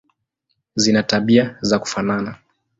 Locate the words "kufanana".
1.79-2.35